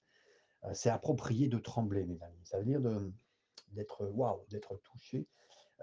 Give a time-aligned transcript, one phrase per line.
[0.66, 2.42] heu, c'est approprié de trembler, mes amis.
[2.46, 3.12] Ça veut dire de
[3.74, 5.28] d'être waouh, d'être touché.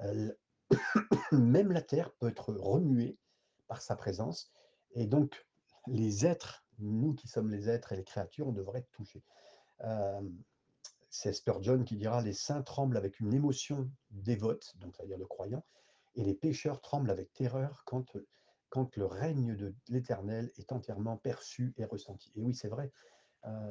[0.02, 0.36] Heu,
[1.32, 3.18] même la terre peut être remuée
[3.68, 4.52] par sa présence
[4.92, 5.46] et donc
[5.86, 9.22] les êtres, nous qui sommes les êtres et les créatures, on devrait être touchés.
[9.80, 10.42] Hem,
[11.08, 15.18] c'est Spurgeon qui dira: «Les saints tremblent avec une émotion dévote», donc ça veut dire
[15.18, 15.64] le croyant,
[16.14, 18.06] «et les pécheurs tremblent avec terreur quand,
[18.96, 22.30] le règne de l'Éternel est entièrement perçu et ressenti».
[22.36, 22.92] Et oui, c'est vrai,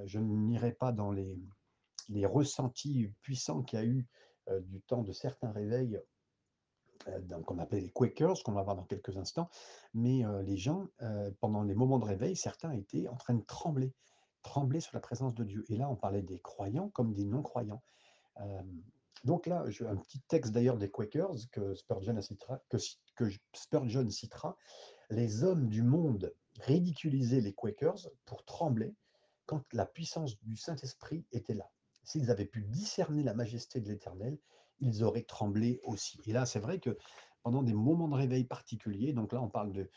[0.05, 1.39] je n'irai pas dans les
[2.09, 4.07] les ressentis puissants qu'il y a eu,
[4.49, 5.99] heu, du temps de certains réveils
[7.21, 9.49] donc qu'on appelle les Quakers, qu'on va voir dans quelques instants.
[9.93, 10.87] Mais heu, les gens,
[11.39, 13.93] pendant les moments de réveil, certains étaient en train de trembler,
[14.41, 15.63] trembler sous la présence de Dieu.
[15.69, 17.81] Et là, on parlait des croyants comme des non-croyants.
[19.23, 22.77] Donc là, un petit texte d'ailleurs des Quakers que Spurgeon citera que
[23.53, 24.57] Spurgeon citera:
[25.09, 28.93] «Les hommes du monde ridiculisaient les Quakers pour trembler
[29.45, 31.71] quand la puissance du Saint-Esprit était là.
[32.03, 34.39] S'ils avaient pu discerner la majesté de l'Éternel,
[34.79, 36.19] ils auraient tremblé aussi».
[36.25, 36.97] Et là, c'est vrai que
[37.43, 39.89] pendant des moments de réveil particuliers, donc là, on parle de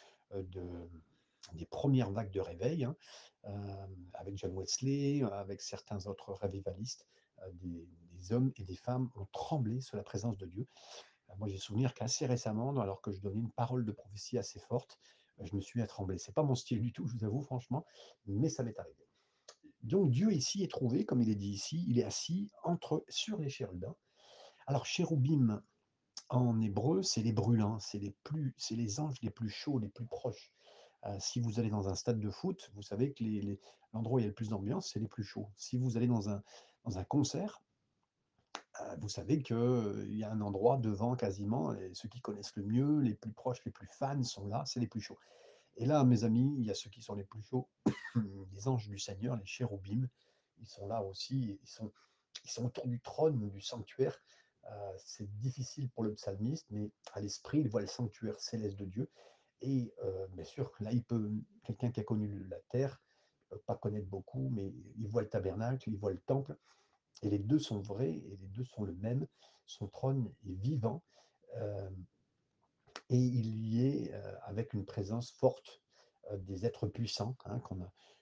[1.53, 2.97] des premières vagues de réveil, hein,
[3.45, 7.07] hem, avec John Wesley, avec certains autres revivalistes,
[7.47, 10.69] heu, des hommes et des femmes ont tremblé sous la présence de Dieu.
[11.39, 14.99] Moi, j'ai souvenir qu'assez récemment, alors que je donnais une parole de prophétie assez forte,
[15.41, 16.19] je me suis mis à trembler.
[16.19, 17.85] C'est pas mon style du tout, je vous avoue franchement,
[18.27, 19.12] mais ça m'est arrivé.
[19.83, 23.39] Donc Dieu ici est trouvé, comme il est dit ici, il est assis entre sur
[23.39, 23.97] les chérubins.
[24.67, 25.63] Alors chérubim
[26.29, 29.89] en hébreu, c'est les brûlants, c'est les plus c'est les anges les plus chauds, les
[29.89, 30.53] plus proches.
[31.07, 33.25] Heu, si vous allez dans un stade de foot, vous savez que
[33.93, 35.49] l'endroit où il y a le plus d'ambiance, c'est les plus chauds.
[35.57, 36.43] Si vous allez dans un
[36.85, 37.61] dans un concert,
[38.81, 43.01] heu, vous savez qu'il y a un endroit devant quasiment ceux qui connaissent le mieux,
[43.01, 45.19] les plus proches, les plus fans sont là, c'est les plus chauds.
[45.77, 47.69] Et là, mes amis, il y a ceux qui sont les plus chauds,
[48.53, 50.09] les anges du Seigneur, les chérubim,
[50.59, 54.19] ils sont là aussi, ils sont autour du trône, du sanctuaire.
[54.65, 58.85] Heu, c'est difficile pour le psalmiste, mais à l'esprit, il voit le sanctuaire céleste de
[58.85, 59.11] Dieu
[59.63, 61.31] et heu, bien sûr, là, il peut
[61.65, 63.01] quelqu'un qui a connu la terre,
[63.49, 66.57] peut pas connaître beaucoup, mais il voit le tabernacle, il voit le temple
[67.23, 69.27] et les 2 sont vrais et les 2 sont le même.
[69.67, 71.03] Son trône est vivant,
[71.55, 72.05] hem
[73.13, 74.13] et il y est,
[74.45, 75.83] avec une présence forte,
[76.39, 77.61] des êtres puissants, hein,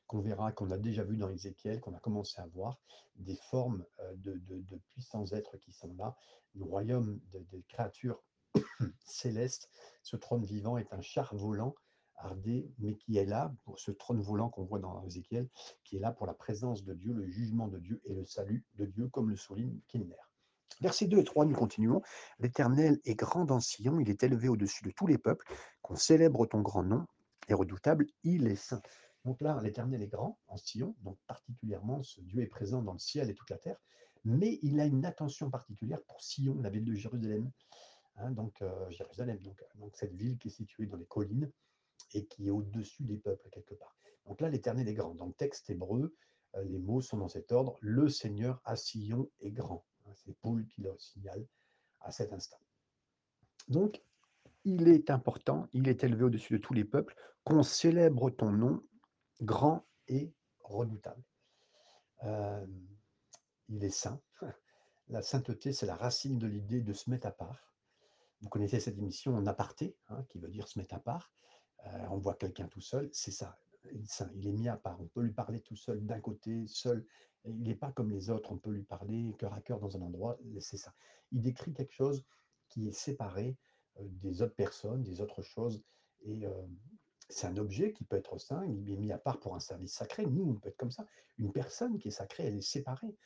[0.06, 2.80] qu'on verra, qu'on a déjà vu dans Ézéchiel, qu'on a commencé à voir,
[3.14, 3.84] des formes,
[4.16, 6.16] de de de puissants êtres qui sont là.
[6.54, 8.20] Le royaume de des créatures
[9.06, 9.68] célestes,
[10.02, 11.74] ce trône vivant est un char volant
[12.16, 15.48] ardé, mais qui est là pour ce trône volant qu'on voit dans Ézéchiel,
[15.84, 18.66] qui est là pour la présence de Dieu, le jugement de Dieu et le salut
[18.74, 20.29] de Dieu, comme le souligne Kilner.
[20.80, 22.00] Versets 2 et 3, nous continuons.
[22.38, 25.46] L'Éternel est grand dans Sion, il est élevé au-dessus de tous les peuples,
[25.82, 27.06] qu'on célèbre ton grand nom,
[27.48, 28.80] est redoutable, il est saint.
[29.24, 32.98] Donc là, l'Éternel est grand en Sion, donc particulièrement, ce Dieu est présent dans le
[32.98, 33.76] ciel et toute la terre,
[34.24, 37.50] mais il a une attention particulière pour Sion, la ville de Jérusalem.
[38.16, 41.50] hein, donc euh, Jérusalem, donc, donc cette ville qui est située dans les collines,
[42.14, 43.96] et qui est au-dessus des peuples quelque part.
[44.26, 45.14] Donc là, l'Éternel est grand.
[45.14, 46.14] Dans le texte hébreu,
[46.56, 47.76] euh, les mots sont dans cet ordre.
[47.80, 49.84] Le Seigneur à Sion est grand.
[50.10, 51.46] Hein, c'est Paul qui le signale
[52.00, 52.58] à cet instant.
[53.68, 54.02] Donc,
[54.64, 57.14] il est important, il est élevé au-dessus de tous les peuples,
[57.44, 58.82] qu'on célèbre ton nom
[59.40, 61.22] grand et redoutable.
[62.24, 62.66] Euh,
[63.68, 64.20] il est saint.
[65.08, 67.74] La sainteté, c'est la racine de l'idée de se mettre à part.
[68.42, 71.32] Vous connaissez cette émission en aparté, hein, qui veut dire se mettre à part.
[71.86, 73.58] Euh, on voit quelqu'un tout seul, c'est ça.
[74.34, 75.00] Il est mis à part.
[75.00, 77.06] On peut lui parler tout seul, d'un côté, seul.
[77.46, 78.52] Il n'est pas comme les autres.
[78.52, 80.38] On peut lui parler cœur à cœur dans un endroit.
[80.60, 80.94] C'est ça.
[81.32, 82.24] Il décrit quelque chose
[82.68, 83.56] qui est séparé
[83.98, 85.82] euh, des autres personnes, des autres choses.
[86.22, 86.66] Et euh,
[87.30, 89.94] c'est un objet qui peut être saint, il est mis à part pour un service
[89.94, 90.26] sacré.
[90.26, 91.06] Nous, on peut être comme ça.
[91.38, 93.16] Une personne qui est sacrée, elle est séparée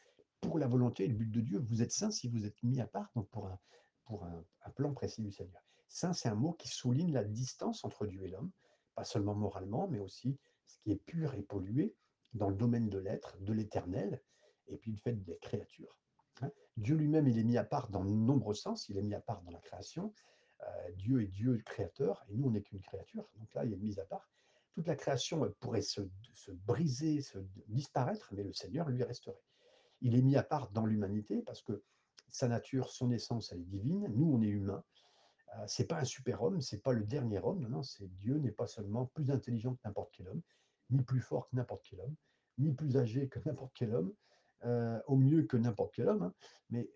[0.41, 1.59] pour la volonté et le but de Dieu.
[1.59, 3.59] Vous êtes saint si vous êtes mis à part, donc pour un,
[4.05, 4.45] pour un,
[4.77, 5.63] plan précis du Seigneur.
[5.89, 8.51] Saint, c'est un mot qui souligne la distance entre Dieu et l'homme,
[8.95, 11.95] pas seulement moralement, mais aussi ce qui est pur et pollué
[12.33, 14.21] dans le domaine de l'être, de l'éternel,
[14.69, 15.97] et puis le fait des créatures.
[16.41, 16.51] Hein.
[16.77, 19.21] Dieu lui-même, il est mis à part dans de nombreux sens, il est mis à
[19.21, 20.13] part dans la création.
[20.63, 23.79] Euh, Dieu est Dieu créateur, et nous, on n'est qu'une créature, donc là, il est
[23.79, 24.29] mis à part.
[24.73, 26.01] Toute la création pourrait se,
[26.33, 27.39] se briser, se
[27.69, 29.43] disparaître, mais le Seigneur, lui, resterait.
[30.01, 31.83] Il est mis à part dans l'humanité, parce que
[32.31, 34.09] sa nature, son essence, elle est divine.
[34.13, 34.83] Nous, on est humains.
[35.55, 37.61] Euh, c'est pas un super-homme, c'est pas le dernier homme.
[37.61, 37.83] Non, non,
[38.19, 40.43] Dieu n'est pas seulement plus intelligent que n'importe quel homme,
[40.91, 42.15] ni plus fort que n'importe quel homme,
[42.59, 44.13] ni plus âgé que n'importe quel homme,
[44.65, 46.23] euh, au mieux que n'importe quel homme.
[46.23, 46.35] Hein.
[46.71, 46.91] Mais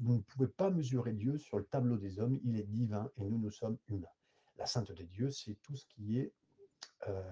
[0.00, 2.38] vous ne pouvez pas mesurer Dieu sur le tableau des hommes.
[2.44, 4.08] Il est divin et nous, nous sommes humains.
[4.56, 6.32] La sainteté de Dieu, c'est tout ce qui est,
[7.08, 7.22] euh,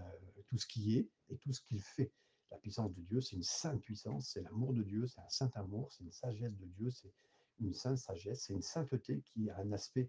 [0.46, 2.12] tout ce qui est et tout ce qu'il fait.
[2.50, 5.50] La puissance de Dieu, c'est une sainte puissance, c'est l'amour de Dieu, c'est un saint
[5.54, 7.12] amour, c'est une sagesse de Dieu, c'est
[7.60, 10.08] une sainte sagesse, c'est une sainteté qui a un aspect euh,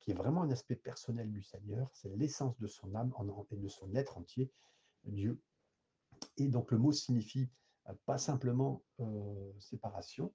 [0.00, 3.12] qui est vraiment un aspect personnel du Seigneur, c'est l'essence de son âme
[3.50, 4.50] et de son être entier,
[5.04, 5.40] Dieu.
[6.36, 7.48] Et donc le mot signifie
[7.88, 10.32] euh, pas simplement euh, séparation,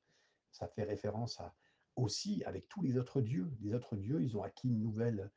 [0.52, 1.54] ça fait référence à
[1.96, 3.52] aussi avec tous les autres dieux.
[3.62, 5.30] Les autres dieux, ils ont acquis une nouvelle,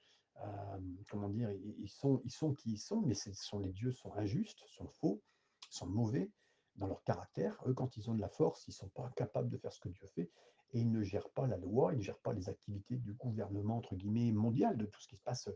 [1.09, 4.13] comment dire, ils sont, ils sont qui ils sont, mais ce sont les dieux sont
[4.15, 5.23] injustes, sont faux,
[5.71, 6.31] sont mauvais
[6.77, 7.57] dans leur caractère.
[7.67, 9.81] Eux, quand ils ont de la force, ils ne sont pas capables de faire ce
[9.81, 10.31] que Dieu fait
[10.73, 13.79] et ils ne gèrent pas la loi, ils ne gèrent pas les activités du gouvernement,
[13.79, 15.49] entre guillemets, mondial, de tout ce qui se passe,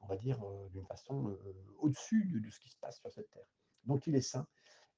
[0.00, 3.30] on va dire, euh, d'une façon euh, au-dessus de, ce qui se passe sur cette
[3.30, 3.46] terre.
[3.84, 4.46] Donc il est saint,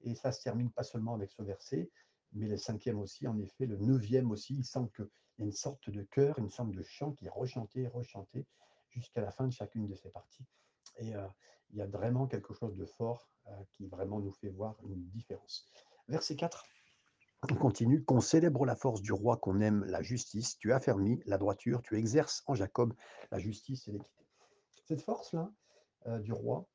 [0.01, 1.91] et ça se termine pas seulement avec ce verset,
[2.33, 5.53] mais le cinquième aussi, en effet, le neuvième aussi, il semble qu'il y a une
[5.53, 8.47] sorte de chœur, une sorte de chant qui est rechanté, rechanté,
[8.91, 10.47] jusqu'à la fin de chacune de ces parties.
[10.97, 11.27] Et euh,
[11.71, 13.31] il y a vraiment quelque chose de fort
[13.73, 15.67] qui vraiment nous fait voir une différence.
[16.07, 16.67] Verset 4.
[17.43, 21.39] On continue, qu'on célèbre la force du roi, qu'on aime la justice, tu affermis la
[21.39, 22.93] droiture, tu exerces en Jacob
[23.31, 24.27] la justice et l'équité.
[24.87, 25.53] Cette force-là
[26.07, 26.67] euh, du roi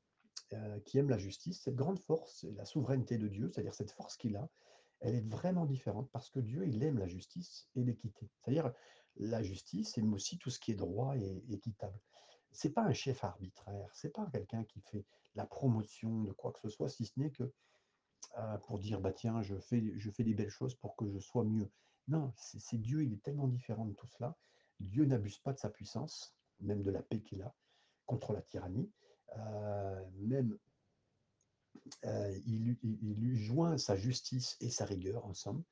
[0.54, 4.15] euh, qui aime la justice, cette grande force, la souveraineté de Dieu, c'est-à-dire cette force
[4.15, 4.48] qu'il a,
[5.01, 8.30] elle est vraiment différente parce que Dieu, il aime la justice et l'équité.
[8.39, 8.71] C'est-à-dire
[9.18, 12.00] la justice, aime aussi tout ce qui est droit et équitable.
[12.54, 15.04] C'est pas un chef arbitraire, c'est pas quelqu'un qui fait
[15.36, 17.51] la promotion de quoi que ce soit, si ce n'est que
[18.66, 21.44] pour dire bah tiens, je fais, je fais des belles choses pour que je sois
[21.44, 21.70] mieux.
[22.08, 24.36] Non, c'est Dieu, il est tellement différent de tout cela.
[24.80, 27.54] Dieu n'abuse pas de sa puissance, même de la paix qu'il a
[28.06, 28.92] contre la tyrannie.
[29.38, 30.58] Euh, même
[32.06, 35.63] euh, il, lui joint sa justice et sa rigueur ensemble.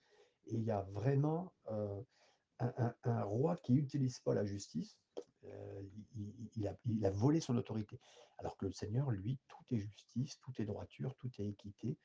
[0.48, 2.01] Et il y a vraiment euh,
[2.60, 4.98] un, roi qui n'utilise pas la justice.
[6.55, 8.00] Il, a, volé son autorité.
[8.38, 11.98] Alors que le Seigneur, lui, tout est justice, tout est droiture, tout est équité.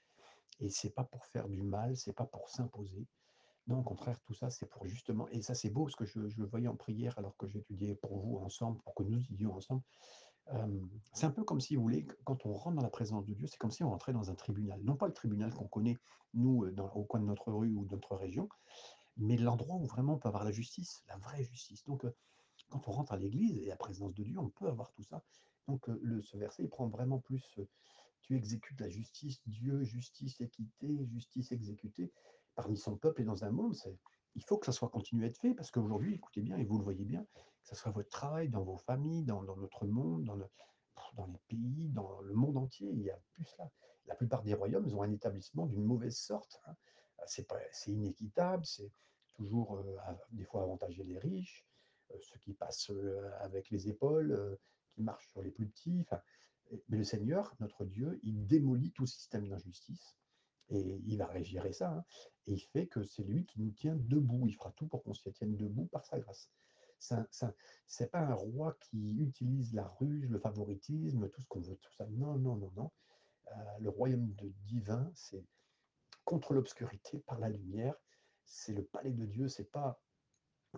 [0.60, 3.06] Et c'est pas pour faire du mal, c'est pas pour s'imposer.
[3.66, 6.42] Non, au contraire, tout ça, c'est pour justement, et ça c'est beau, parce que je,
[6.44, 9.82] voyais en prière alors que j'étudiais pour vous ensemble, pour que nous étudions ensemble.
[10.52, 10.80] Euh,
[11.12, 13.48] c'est un peu comme si vous voulez, quand on rentre dans la présence de Dieu,
[13.48, 14.80] c'est comme si on rentrait dans un tribunal.
[14.82, 15.98] Non pas le tribunal qu'on connaît,
[16.34, 18.48] nous, dans, au coin de notre rue ou de notre région,
[19.16, 21.84] mais l'endroit où vraiment on peut avoir la justice, la vraie justice.
[21.84, 22.14] Donc, euh,
[22.68, 25.02] quand on rentre à l'église et à la présence de Dieu, on peut avoir tout
[25.02, 25.22] ça.
[25.66, 27.58] Donc, euh, ce verset, il prend vraiment plus
[28.26, 32.12] tu exécutes la justice, Dieu, justice, équité, justice exécutée
[32.54, 33.74] parmi son peuple et dans un monde.
[34.34, 36.78] Il faut que ça soit continué à être fait parce qu'aujourd'hui, écoutez bien, et vous
[36.78, 40.36] le voyez bien, que ce soit votre travail, dans vos familles, dans, notre monde, dans,
[41.26, 43.70] les pays, dans le monde entier, il y a plus là.
[44.06, 46.60] La plupart des royaumes ont un établissement d'une mauvaise sorte.
[46.66, 46.74] Hein.
[47.26, 47.46] C'est
[47.88, 48.90] inéquitable, c'est
[49.34, 49.96] toujours euh,
[50.32, 51.64] des fois avantager les riches,
[52.10, 54.58] euh, ceux qui passent euh, avec les épaules,
[54.94, 56.06] qui marchent sur les plus petits.
[56.88, 60.16] Mais le Seigneur, notre Dieu, il démolit tout système d'injustice
[60.68, 61.90] et il va régérer ça.
[61.90, 62.04] Hein,
[62.46, 64.46] et il fait que c'est lui qui nous tient debout.
[64.46, 66.50] Il fera tout pour qu'on s'y tienne debout par sa grâce.
[67.10, 67.26] Un
[67.86, 71.92] c'est pas un roi qui utilise la ruse, le favoritisme, tout ce qu'on veut, tout
[71.92, 72.06] ça.
[72.06, 72.90] Non, non, non, non.
[73.48, 75.44] Heu, le royaume de divin, c'est
[76.24, 77.94] contre l'obscurité par la lumière.
[78.44, 80.00] C'est le palais de Dieu, c'est pas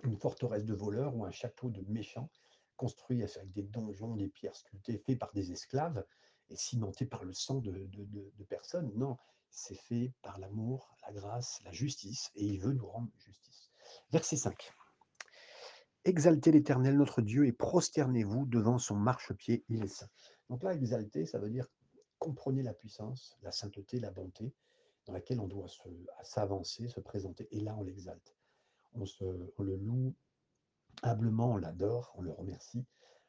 [0.03, 2.31] une forteresse de voleurs ou un château de méchants
[2.79, 6.07] construit avec des donjons, des pierres sculptées, faits par des esclaves
[6.49, 8.91] et cimentés par le sang de, de- personnes.
[8.95, 9.19] Non,
[9.51, 13.71] c'est fait par l'amour, la grâce, la justice, et il veut nous rendre justice.
[14.11, 14.73] Verset 5.
[16.05, 20.09] Exaltez l'Éternel notre Dieu et prosternez-vous devant son marchepied, il est saint.
[20.49, 21.67] Donc là, exalter, ça veut dire
[22.19, 24.55] comprenez la puissance, la sainteté, la bonté
[25.07, 25.67] dans laquelle on doit
[26.23, 28.37] s'avancer, se présenter, et là on l'exalte.
[28.95, 29.05] On,
[29.59, 30.15] on le loue
[31.03, 32.87] humblement, on l'adore, on le remercie,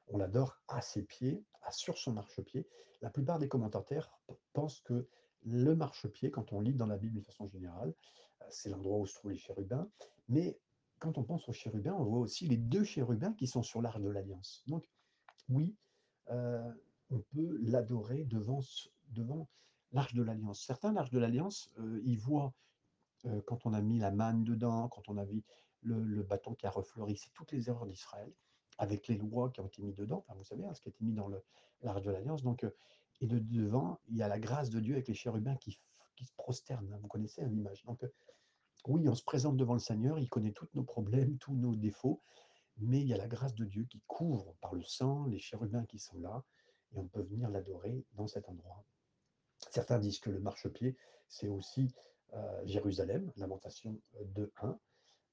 [0.08, 2.68] on l'adore à ses pieds, à sur son marchepied.
[3.02, 4.12] La plupart des commentateurs
[4.54, 5.08] pensent que
[5.44, 7.94] le marchepied, quand on lit dans la Bible de façon générale,
[8.42, 9.90] euh, c'est l'endroit où se trouvent les chérubins,
[10.28, 10.60] mais
[11.00, 14.02] quand on pense aux chérubins, on voit aussi les deux chérubins qui sont sur l'arche
[14.02, 14.64] de l'Alliance.
[14.68, 14.86] Donc
[15.48, 15.76] oui,
[16.30, 16.72] euh,
[17.10, 18.60] on peut l'adorer devant,
[19.12, 19.48] devant
[19.94, 20.62] l'arche de l'Alliance.
[20.62, 22.54] Certains, l'arche de l'Alliance, euh, ils voient
[23.46, 25.44] quand on a mis la manne dedans, quand on a mis
[25.82, 28.32] le, bâton qui a refleuri, c'est toutes les erreurs d'Israël,
[28.78, 31.04] avec les lois qui ont été mises dedans, vous savez, hein, ce qui a été
[31.04, 31.44] mis dans le-
[31.82, 32.44] de l'Alliance.
[32.44, 32.76] Donc, euh,
[33.22, 35.80] et de devant, il y a la grâce de Dieu avec les chérubins qui,
[36.16, 36.92] qui se prosternent.
[36.94, 37.84] hein, vous connaissez hein, l'image.
[37.86, 38.14] Donc, euh,
[38.88, 42.22] oui, on se présente devant le Seigneur, il connaît tous nos problèmes, tous nos défauts,
[42.78, 45.86] mais il y a la grâce de Dieu qui couvre par le sang les chérubins
[45.86, 46.44] qui sont là,
[46.94, 48.86] et on peut venir l'adorer dans cet endroit.
[49.72, 50.96] Certains disent que le marchepied,
[51.28, 51.94] c'est aussi
[52.34, 54.00] euh, Jérusalem, Lamentation
[54.36, 54.78] 2.1,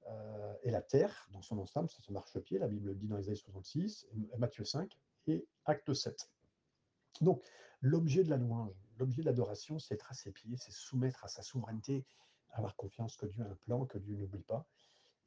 [0.09, 3.19] euh, et la terre, dans son ensemble, c'est ce marchepied, la Bible le dit dans
[3.19, 4.07] Isaïe 66,
[4.39, 4.97] Matthieu 5
[5.27, 6.31] et Acte 7.
[7.21, 7.43] Donc,
[7.81, 11.29] l'objet de la louange, l'objet de l'adoration, c'est être à ses pieds, c'est soumettre à
[11.29, 12.05] sa souveraineté,
[12.51, 14.67] avoir confiance que Dieu a un plan, que Dieu n'oublie pas,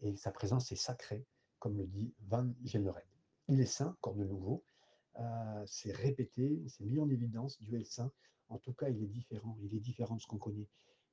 [0.01, 1.25] et sa présence est sacrée,
[1.59, 3.03] comme le dit Van Geleren.
[3.47, 4.63] Il est saint, encore de nouveau,
[5.19, 8.11] euh, c'est répété, c'est mis en évidence, Dieu est saint.
[8.49, 10.67] En tout cas, il est différent, il est différent de ce qu'on connaît.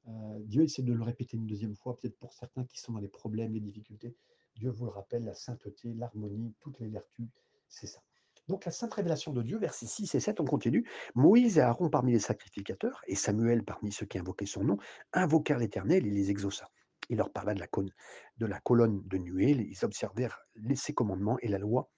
[0.09, 3.01] Euh, Dieu essaie de le répéter une deuxième fois, peut-être pour certains qui sont dans
[3.01, 4.17] les problèmes, les difficultés.
[4.55, 7.29] Dieu vous le rappelle, la sainteté, l'harmonie, toutes les vertus,
[7.69, 8.01] c'est ça.
[8.49, 10.89] Donc la sainte révélation de Dieu, versets 6 et 7, on continue.
[11.15, 14.79] Moïse et Aaron parmi les sacrificateurs, et Samuel parmi ceux qui invoquaient son nom,
[15.13, 16.71] invoquèrent l'Éternel et les exauça.
[17.09, 20.39] Il leur parla de la, la colonne de nuée, ils observèrent
[20.75, 21.91] ses commandements et la loi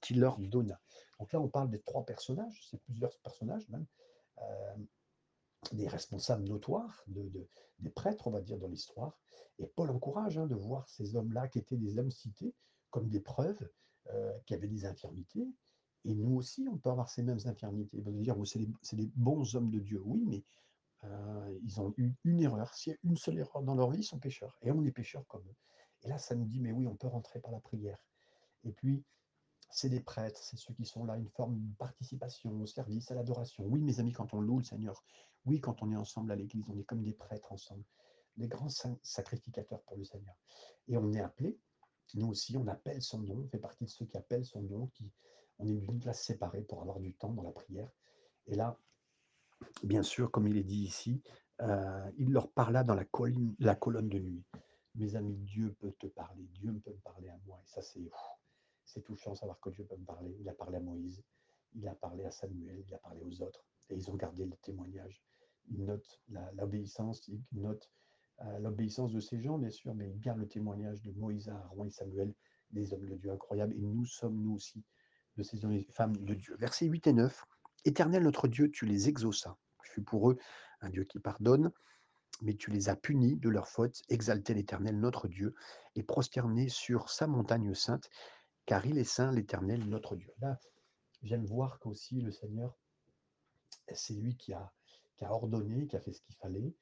[0.00, 0.80] qu'il leur donna.
[1.18, 3.86] Donc là, on parle des trois personnages, c'est plusieurs personnages même,
[4.38, 4.76] euh,
[5.70, 9.18] des responsables notoires, de, de, des prêtres, on va dire, dans l'histoire.
[9.58, 12.54] Et Paul encourage hein, de voir ces hommes-là qui étaient des hommes cités
[12.90, 13.68] comme des preuves,
[14.12, 15.48] euh, qui avaient des infirmités.
[16.04, 17.96] Et nous aussi, on peut avoir ces mêmes infirmités.
[17.96, 18.68] Ils vont dire, c'est des,
[19.04, 20.02] des, bons hommes de Dieu.
[20.04, 20.44] Oui, mais
[21.04, 22.74] euh, ils ont eu une erreur.
[22.74, 24.58] S'il y a une seule erreur dans leur vie, ils sont pécheurs.
[24.62, 25.56] Et on est pécheurs comme eux.
[26.02, 28.04] Et là, ça nous dit, mais oui, on peut rentrer par la prière.
[28.64, 29.04] Et puis,
[29.72, 33.14] c'est des prêtres, c'est ceux qui sont là, une forme de participation au service, à
[33.14, 33.64] l'adoration.
[33.64, 35.02] Oui, mes amis, quand on loue le Seigneur,
[35.46, 37.82] oui, quand on est ensemble à l'église, on est comme des prêtres ensemble,
[38.36, 38.68] des grands
[39.02, 40.34] sacrificateurs pour le Seigneur.
[40.88, 41.58] Et on est appelé,
[42.14, 44.88] nous aussi, on appelle son nom, on fait partie de ceux qui appellent son nom,
[44.88, 45.10] qui,
[45.58, 47.88] on est d'une classe séparée pour avoir du temps dans la prière.
[48.46, 48.78] Et là,
[49.82, 51.22] bien sûr, comme il est dit ici,
[51.60, 54.44] euh, il leur parla dans la colonne, la colonne de nuit.
[54.96, 57.58] Mes amis, Dieu peut te parler, Dieu peut me parler à moi.
[57.64, 58.00] Et ça, c'est
[58.84, 60.34] c'est touchant savoir que Dieu peut me parler.
[60.40, 61.22] Il a parlé à Moïse,
[61.74, 64.56] il a parlé à Samuel, il a parlé aux autres, et ils ont gardé le
[64.62, 65.22] témoignage.
[65.70, 66.20] Ils notent
[66.54, 67.90] l'obéissance, ils notent
[68.40, 71.84] euh, l'obéissance de ces gens, bien sûr, mais ils gardent le témoignage de Moïse, Aaron
[71.84, 72.34] et Samuel,
[72.70, 74.82] des hommes de Dieu incroyables, et nous sommes, nous aussi,
[75.36, 76.56] de ces hommes et femmes de Dieu.
[76.58, 77.44] Versets 8 et 9.
[77.84, 79.56] Éternel notre Dieu, tu les exauças.
[79.82, 80.38] Je suis pour eux
[80.80, 81.72] un Dieu qui pardonne,
[82.40, 84.02] mais tu les as punis de leurs fautes.
[84.08, 85.54] Exaltez l'Éternel notre Dieu
[85.94, 88.08] et prosternez sur sa montagne sainte
[88.66, 90.32] car il est saint, l'Éternel, notre Dieu.
[90.38, 90.58] Là,
[91.22, 92.76] j'aime voir qu'aussi le Seigneur,
[93.92, 94.72] c'est lui qui a,
[95.20, 96.74] ordonné, qui a fait ce qu'il fallait.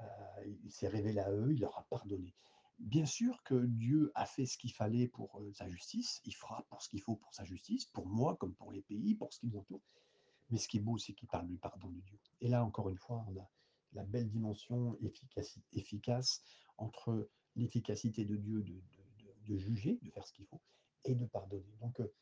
[0.00, 2.34] Euh, il s'est révélé à eux, il leur a pardonné.
[2.78, 6.64] Bien sûr que Dieu a fait ce qu'il fallait pour euh, sa justice, il fera
[6.68, 9.40] pour ce qu'il faut pour sa justice, pour moi comme pour les pays, pour ce
[9.40, 9.82] qui nous entoure.
[10.50, 12.18] Mais ce qui est beau, c'est qu'il parle du pardon de Dieu.
[12.40, 13.50] Et là, encore une fois, on a
[13.92, 14.96] la belle dimension
[15.72, 16.42] efficace,
[16.76, 18.64] entre l'efficacité de Dieu
[19.46, 20.60] de, juger, de faire ce qu'il faut,
[21.04, 21.76] et de pardonner.
[21.80, 22.12] Donc, euh,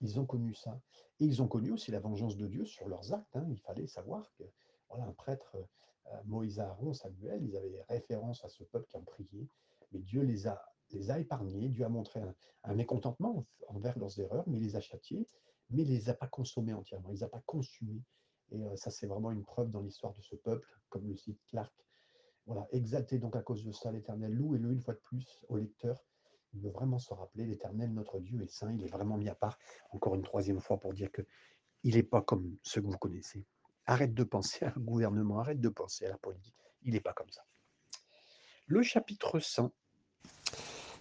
[0.00, 0.80] ils ont connu ça.
[1.20, 3.34] Et ils ont connu aussi la vengeance de Dieu sur leurs actes.
[3.36, 3.46] Hein.
[3.48, 4.44] Il fallait savoir que
[4.88, 5.56] voilà, un prêtre,
[6.12, 9.48] euh, Moïse, Aaron, Samuel, ils avaient référence à ce peuple qui en priait,
[9.92, 10.60] mais Dieu les a,
[11.18, 11.68] épargnés.
[11.68, 12.20] Dieu a montré
[12.64, 15.26] un, mécontentement envers leurs erreurs, mais les a châtiés,
[15.70, 18.02] mais les a pas consommés entièrement, il les a pas consumés.
[18.50, 21.40] Et euh, ça, c'est vraiment une preuve dans l'histoire de ce peuple, comme le cite
[21.48, 21.74] Clark.
[22.46, 26.04] Voilà, exalté donc à cause de ça l'Éternel, louez-le une fois de plus au lecteur
[26.56, 29.34] Il veut vraiment se rappeler, l'Éternel, notre Dieu, est saint, il est vraiment mis à
[29.34, 29.58] part,
[29.90, 33.44] encore une troisième fois pour dire qu'il n'est pas comme ceux que vous connaissez.
[33.84, 37.12] Arrête de penser à un gouvernement, arrête de penser à la politique, il n'est pas
[37.12, 37.42] comme ça.
[38.66, 39.70] Le chapitre 100.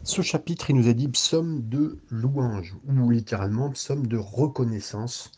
[0.04, 5.32] Ce chapitre, il nous a dit psaume de louange, ou littéralement psaume de reconnaissance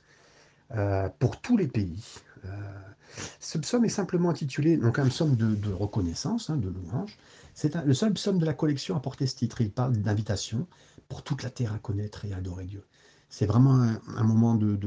[0.71, 2.03] euh, pour tous les pays.
[2.47, 7.17] Euh, ce psaume est simplement intitulé, donc un psaume de, reconnaissance, hein, de louange.
[7.53, 9.61] C'est le seul psaume de la collection à porter ce titre.
[9.61, 10.67] Il parle d'invitation
[11.09, 12.83] pour toute la terre à connaître et à adorer Dieu.
[13.29, 13.81] C'est vraiment
[14.15, 14.77] un, moment de,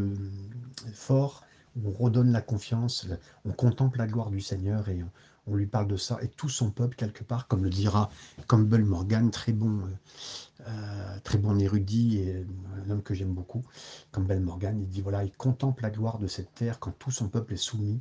[0.94, 1.44] fort
[1.76, 3.06] où on redonne la confiance,
[3.44, 5.04] on contemple la gloire du Seigneur et
[5.50, 6.18] on, lui parle de ça.
[6.22, 8.10] Et tout son peuple, quelque part, comme le dira
[8.46, 12.46] Campbell Morgan, très bon, euh, euh, très bon érudit et
[12.84, 13.64] un homme que j'aime beaucoup,
[14.12, 17.28] Campbell Morgan, il dit voilà, il contemple la gloire de cette terre quand tout son
[17.28, 18.00] peuple est soumis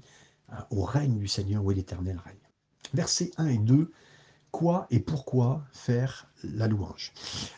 [0.72, 2.36] au règne du Seigneur où l'Éternel règne.
[2.94, 3.91] Versets 1 et 2,
[4.51, 7.13] quoi et pourquoi faire la louange?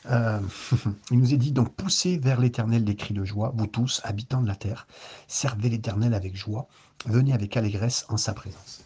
[0.07, 0.39] Euh,
[1.11, 4.41] Il nous est dit donc poussez vers l'Éternel des cris de joie, vous tous, habitants
[4.41, 4.87] de la terre,
[5.27, 6.67] servez l'Éternel avec joie,
[7.05, 8.83] venez avec allégresse en sa présence.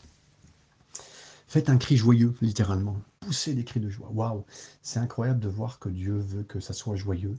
[1.47, 2.97] Faites un cri joyeux, littéralement.
[3.19, 4.09] Poussez des cris de joie.
[4.11, 4.45] Waouh
[4.81, 7.35] C'est incroyable de voir que Dieu veut que ça soit joyeux,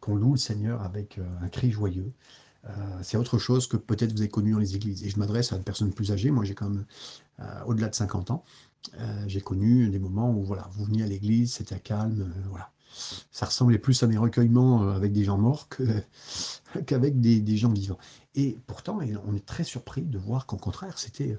[0.00, 2.12] qu'on loue le Seigneur avec euh, un cri joyeux.
[2.66, 2.70] Euh,
[3.02, 5.04] c'est autre chose que peut-être vous avez connu dans les églises.
[5.04, 6.84] Et je m'adresse à une personne plus âgée, moi j'ai quand même
[7.40, 8.44] euh, au-delà de 50 ans.
[9.26, 12.70] J'ai connu des moments où voilà, vous veniez à l'église, c'était calme, voilà.
[13.30, 15.70] Ça ressemblait plus à mes recueillements avec des gens morts
[16.86, 17.96] qu'avec des, gens vivants.
[18.34, 21.38] Et pourtant, on est très surpris de voir qu'au contraire, c'était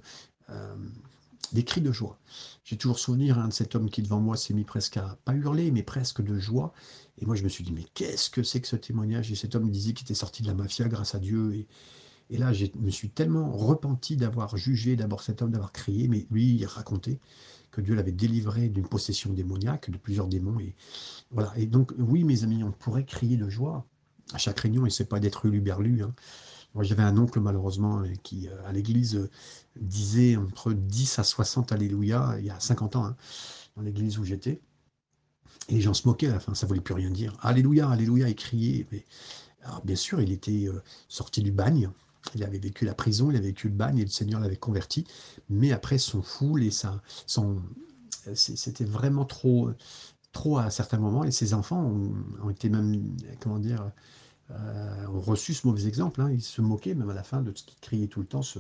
[1.54, 2.18] des cris de joie.
[2.64, 5.34] J'ai toujours souvenir hein, de cet homme qui devant moi s'est mis presque à, pas
[5.34, 6.74] hurler, mais presque de joie.
[7.20, 9.32] Et moi je me suis dit, mais qu'est-ce que c'est que ce témoignage?
[9.32, 11.66] Et cet homme disait qu'il était sorti de la mafia grâce à Dieu.
[12.30, 16.26] Et, là, je me suis tellement repenti d'avoir jugé d'abord cet homme, d'avoir crié, mais
[16.32, 17.20] lui, il racontait
[17.70, 20.60] que Dieu l'avait délivré d'une possession démoniaque, de plusieurs démons.
[20.60, 20.74] Et
[21.30, 21.54] voilà.
[21.56, 23.86] Et donc, oui, mes amis, on pourrait crier de joie
[24.34, 26.02] à chaque réunion, et c'est pas d'être uluberlu.
[26.02, 26.16] Hein.
[26.84, 29.30] J'avais un oncle, malheureusement, euh, qui, euh, à l'église, euh,
[29.80, 33.16] disait entre 10 à 60 Alléluia, il y a 50 ans, hein,
[33.76, 34.62] dans l'église où j'étais.
[35.70, 37.36] Et les gens se moquaient à la fin, ça ne voulait plus rien dire.
[37.42, 38.86] Alléluia, Alléluia, et criait.
[39.64, 40.68] alors, bien sûr, il était
[41.08, 41.90] sorti du bagne,
[42.36, 45.06] il avait vécu la prison, il avait vécu le bagne, et le Seigneur l'avait converti.
[45.50, 47.02] Mais après, son foule et sa,
[48.36, 49.72] c'était vraiment trop,
[50.34, 51.24] trop à certains moments.
[51.24, 51.92] Et ses enfants
[52.44, 53.92] ont été même, comment dire,
[54.52, 56.22] euh, ont reçu ce mauvais exemple.
[56.22, 56.30] Hein.
[56.32, 58.42] Ils se moquaient même à la fin de ce qu'ils criaient tout le temps.
[58.42, 58.60] Ce...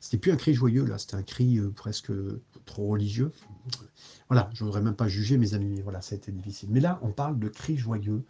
[0.00, 2.12] C'était plus un cri joyeux, là, c'était un cri euh, presque
[2.66, 3.32] trop religieux.
[4.28, 6.68] Voilà, je ne voudrais même pas juger mes amis, voilà, ça a été difficile.
[6.72, 8.22] Mais là, on parle de cri joyeux.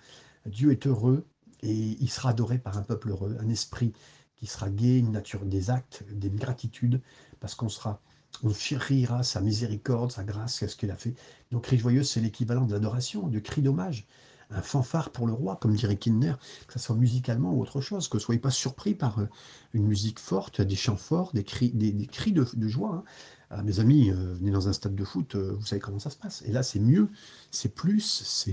[0.47, 1.27] Dieu est heureux
[1.63, 3.93] et il sera adoré par un peuple heureux, un esprit
[4.37, 7.01] qui sera gai, une nature des actes, des gratitudes,
[7.41, 8.01] parce qu'on sera,
[8.45, 11.15] on chérira sa miséricorde, sa grâce, ce qu'il a fait.
[11.51, 14.07] Donc, cri joyeux, c'est l'équivalent de l'adoration, du cri d'hommage
[14.51, 16.35] un fanfare pour le roi, comme dirait Kindner,
[16.67, 19.29] que ce soit musicalement ou autre chose, que soyez pas surpris par euh,
[19.73, 22.97] une musique forte, des chants forts, des cris, des, cris de, joie.
[22.97, 23.05] Hein.
[23.51, 26.11] Ah, mes amis, euh, venez dans un stade de foot, euh, vous savez comment ça
[26.11, 26.43] se passe.
[26.47, 27.09] Et là, c'est mieux,
[27.51, 28.45] c'est plus,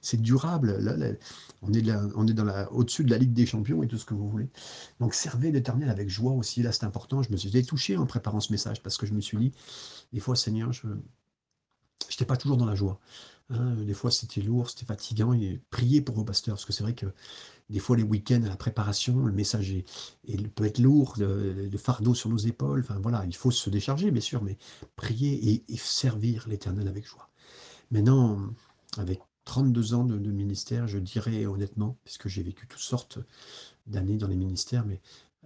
[0.00, 0.78] c'est durable.
[1.62, 4.04] On est, on est dans la, au-dessus de la Ligue des Champions et tout ce
[4.04, 4.48] que vous voulez.
[4.98, 6.62] Donc, servez l'Éternel avec joie aussi.
[6.62, 7.22] Là, c'est important.
[7.22, 9.52] Je me suis touché en préparant ce message parce que je me suis dit,
[10.12, 13.00] des fois, Seigneur, je n'étais pas toujours dans la joie.
[13.50, 15.32] Hein, des fois, c'était lourd, c'était fatigant.
[15.32, 17.06] Et priez pour vos pasteurs, parce que c'est vrai que
[17.70, 22.14] des fois, les week-ends à la préparation, le message est, peut être lourd, le, fardeau
[22.14, 22.80] sur nos épaules.
[22.80, 24.56] Enfin voilà, il faut se décharger, bien sûr, mais
[24.96, 27.30] prier et, servir l'Éternel avec joie.
[27.90, 28.40] Maintenant,
[28.96, 33.18] avec 32 ans de, ministère, je dirais honnêtement, puisque j'ai vécu toutes sortes
[33.86, 35.00] d'années dans les ministères, mais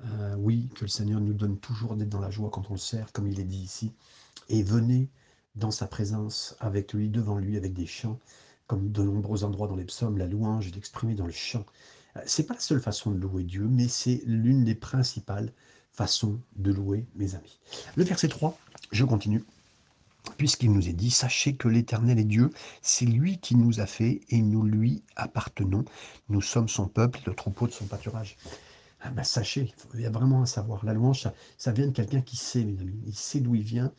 [0.04, 2.78] euh, oui, que le Seigneur nous donne toujours d'être dans la joie quand on le
[2.78, 3.92] sert, comme il est dit ici.
[4.48, 5.10] Et venez
[5.58, 8.18] dans sa présence, avec lui, devant lui, avec des chants,
[8.66, 11.64] comme de nombreux endroits dans les psaumes, la louange est exprimée dans le chant.
[12.16, 15.52] Euh, c'est pas la seule façon de louer Dieu, mais c'est l'une des principales
[15.90, 17.58] façons de louer mes amis.
[17.96, 18.56] Le verset 3,
[18.92, 19.44] je continue.
[20.36, 22.50] Puisqu'il nous est dit, sachez que l'Éternel est Dieu,
[22.82, 25.84] c'est lui qui nous a fait et nous lui appartenons.
[26.28, 28.36] Nous sommes son peuple, le troupeau de son pâturage.
[29.00, 30.84] Ah ben, sachez, il y a vraiment à savoir.
[30.84, 33.00] La louange, ça, ça vient de quelqu'un qui sait, mes amis.
[33.06, 33.92] Il sait d'où il vient,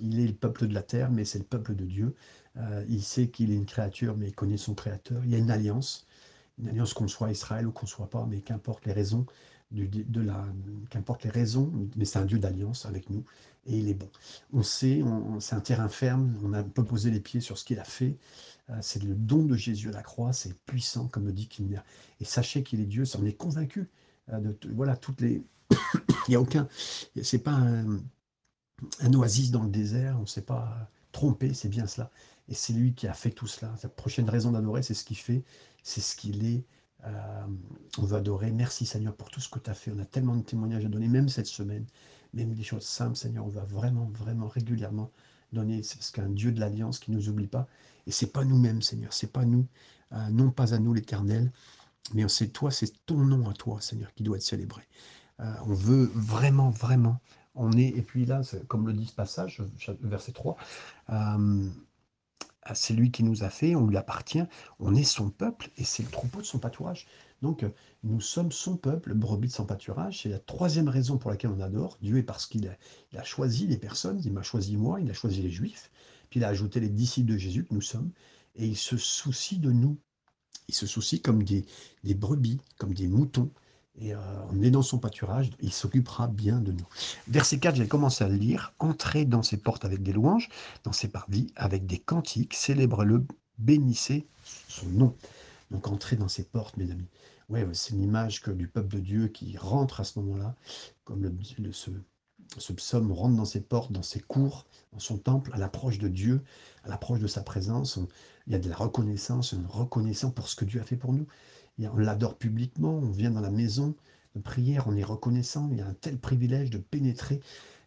[0.00, 2.14] il est le peuple de la terre, mais c'est le peuple de Dieu.
[2.56, 5.24] Euh, il sait qu'il est une créature, mais il connaît son créateur.
[5.24, 6.06] Il y a une alliance,
[6.58, 9.26] une alliance qu'on soit Israël ou qu'on soit pas, mais qu'importe les raisons
[9.72, 10.44] de la,
[11.24, 13.24] les raisons, mais c'est un Dieu d'alliance avec nous
[13.66, 14.10] et il est bon.
[14.52, 15.02] On sait,
[15.40, 18.16] c'est un terrain ferme, on a, peut poser les pieds sur ce qu'il a fait.
[18.70, 21.82] Euh, c'est le don de Jésus à la croix, c'est puissant, comme le dit Kinder.
[22.20, 23.88] Et sachez qu'il est Dieu, ça on est convaincu.
[24.32, 26.68] Euh, voilà, toutes les, il n'y a aucun,
[27.22, 28.00] c'est pas un,
[29.00, 32.10] un oasis dans le désert, on ne sait pas trompé, c'est bien cela.
[32.48, 33.74] Et c'est lui qui a fait tout cela.
[33.76, 35.44] Sa prochaine raison d'adorer, c'est ce qu'il fait,
[35.82, 36.64] c'est ce qu'il est.
[37.04, 37.46] Euh,
[37.98, 38.50] on veut adorer.
[38.50, 39.92] Merci Seigneur pour tout ce que tu as fait.
[39.94, 41.86] On a tellement de témoignages à donner, même cette semaine,
[42.34, 43.44] même des choses simples, Seigneur.
[43.44, 45.10] On va vraiment, vraiment régulièrement
[45.52, 45.82] donner.
[45.82, 47.66] C'est parce qu'un Dieu de l'alliance qui ne nous oublie pas.
[48.06, 49.12] Et c'est pas nous-mêmes, Seigneur.
[49.12, 49.66] C'est pas nous,
[50.12, 51.52] euh, non pas à nous l'Éternel,
[52.14, 54.82] mais c'est toi, c'est ton nom à toi, Seigneur, qui doit être célébré.
[55.40, 57.20] Euh, on veut vraiment, vraiment.
[57.54, 59.62] On est, et puis là, comme le dit ce passage,
[60.00, 60.56] verset 3,
[62.74, 64.42] c'est lui qui nous a fait, on lui appartient,
[64.78, 67.06] on est son peuple et c'est le troupeau de son pâturage.
[67.42, 67.64] Donc
[68.04, 70.22] nous sommes son peuple, brebis de son pâturage.
[70.22, 71.98] C'est la troisième raison pour laquelle on adore.
[72.00, 75.42] Dieu est parce qu'il a, choisi les personnes, il m'a choisi moi, il a choisi
[75.42, 75.90] les juifs,
[76.30, 78.10] puis il a ajouté les disciples de Jésus que nous sommes,
[78.54, 79.98] et il se soucie de nous.
[80.68, 81.64] Il se soucie comme des
[82.14, 83.50] brebis, comme des moutons.
[84.00, 84.14] Et
[84.50, 86.86] on est dans son pâturage, il s'occupera bien de nous.
[87.28, 88.72] Verset 4, j'ai commencé à le lire.
[88.78, 90.48] Entrez dans ses portes avec des louanges,
[90.84, 93.26] dans ses parvis avec des cantiques, célébrez-le,
[93.58, 94.26] bénissez
[94.68, 95.14] son nom.
[95.70, 97.08] Donc entrez dans ses portes, mes amis.
[97.48, 100.54] Ouais, c'est une image que du peuple de Dieu qui rentre à ce moment-là,
[101.04, 101.90] comme le, ce,
[102.56, 106.08] ce psaume rentre dans ses portes, dans ses cours, dans son temple, à l'approche de
[106.08, 106.42] Dieu,
[106.84, 107.98] à l'approche de sa présence.
[108.46, 111.12] il y a de la reconnaissance, une reconnaissance pour ce que Dieu a fait pour
[111.12, 111.26] nous
[111.78, 113.94] on l'adore publiquement, on vient dans la maison
[114.34, 117.40] de prière, on est reconnaissant, il y a un tel privilège de pénétrer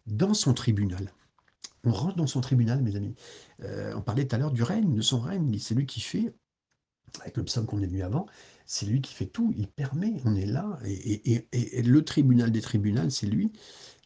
[0.06, 1.12] dans son tribunal.
[1.84, 3.14] On rentre dans son tribunal, mes amis.
[3.62, 6.34] Euh, on parlait tout à l'heure du règne, de son règne, c'est lui qui fait,
[7.20, 8.26] avec le psaume qu'on est venu avant,
[8.66, 11.46] c'est lui qui fait tout, il permet, on est là, et,
[11.82, 13.52] le tribunal des tribunaux, c'est lui.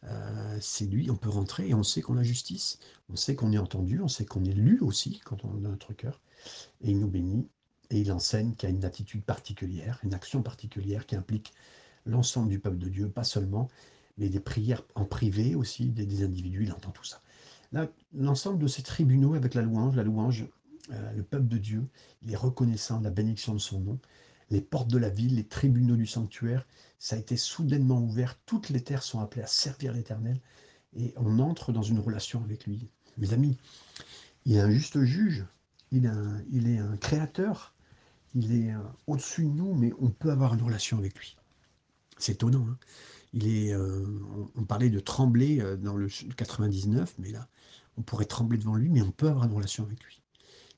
[0.05, 2.79] Euh, c'est lui, on peut rentrer et on sait qu'on a justice,
[3.11, 5.93] on sait qu'on est entendu, on sait qu'on est lu aussi quand on a notre
[5.93, 6.23] cœur,
[6.81, 7.47] et il nous bénit
[7.91, 11.53] et il enseigne qu'il y a une attitude particulière, une action particulière qui implique
[12.07, 13.69] l'ensemble du peuple de Dieu, pas seulement,
[14.19, 17.21] mais des prières en privé aussi, des, individus, il entend tout ça.
[18.15, 20.47] L'ensemble de ces tribunaux avec la louange, la louange,
[20.93, 21.87] euh, le peuple de Dieu,
[22.23, 23.99] il est reconnaissant de la bénédiction de son nom.
[24.51, 26.67] Les portes de la ville, les tribunaux du sanctuaire,
[26.99, 28.37] ça a été soudainement ouvert.
[28.47, 30.41] Toutes les terres sont appelées à servir l'Éternel
[30.97, 32.89] et on entre dans une relation avec lui.
[33.19, 33.57] Mes amis,
[34.45, 35.45] il est un juste juge,
[35.93, 37.73] il est un créateur,
[38.35, 41.37] il est euh, au-dessus de nous, mais on peut avoir une relation avec lui.
[42.19, 42.67] C'est étonnant.
[42.69, 42.79] Hein.
[43.33, 44.05] il est, euh,
[44.57, 47.49] on, parlait de trembler euh, dans le 99, mais là,
[47.97, 50.21] on pourrait trembler devant lui, mais on peut avoir une relation avec lui.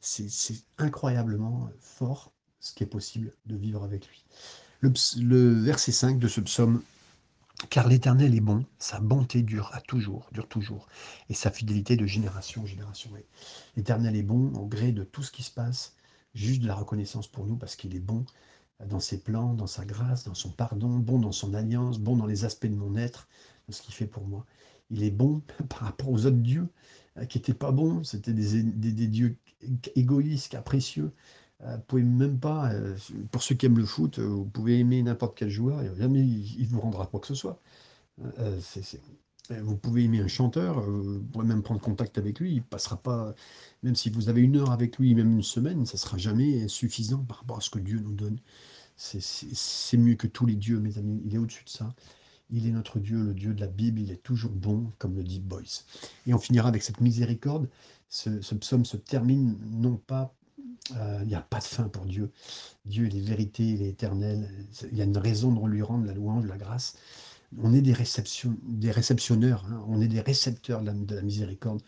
[0.01, 4.25] C'est incroyablement fort ce qui est possible de vivre avec lui.
[4.81, 6.83] Le, verset 5 de ce psaume,
[7.71, 10.89] car l'Éternel est bon, sa bonté dure à toujours, dure toujours,
[11.29, 13.11] et sa fidélité de génération en génération.
[13.77, 15.95] L'Éternel est bon au gré de tout ce qui se passe,
[16.35, 18.25] juste de la reconnaissance pour nous parce qu'il est bon
[18.87, 22.27] dans ses plans, dans sa grâce, dans son pardon, bon dans son alliance, bon dans
[22.27, 23.29] les aspects de mon être,
[23.69, 24.45] de ce qu'il fait pour moi.
[24.91, 26.69] Il est bon par rapport aux autres dieux
[27.19, 28.63] euh, qui n'étaient pas bons, c'était des,
[29.09, 29.37] dieux
[29.95, 31.13] égoïstes, capricieux.
[31.63, 32.97] Euh, vous pouvez même pas, euh,
[33.31, 36.81] pour ceux qui aiment le foot, vous pouvez aimer n'importe quel joueur, jamais il vous
[36.81, 37.61] rendra quoi que ce soit.
[38.61, 39.01] c'est
[39.61, 42.97] vous pouvez aimer un chanteur, euh, vous pourrez même prendre contact avec lui, il passera
[42.97, 43.35] pas,
[43.83, 47.25] même si vous avez une heure avec lui, même une semaine, ça sera jamais suffisant
[47.25, 48.39] par rapport à ce que Dieu nous donne.
[48.97, 51.93] C'est mieux que tous les dieux, mes amis, il est au-dessus de ça.
[52.51, 55.25] Il est notre Dieu, le Dieu de la Bible, il est toujours bon, comme le
[55.25, 55.87] dit Boyce.
[56.27, 57.69] Et on finira avec cette miséricorde.
[58.09, 60.35] Ce, psaume se termine non pas
[60.97, 62.31] euh, il n'y a pas de fin pour Dieu.
[62.85, 64.49] Dieu, il est vérité, il est éternel.
[64.91, 66.97] Il y a une raison de lui rendre la louange, la grâce
[67.61, 69.85] on est des, réception, des réceptionneurs, hein.
[69.89, 71.83] on est des récepteurs de la, miséricorde.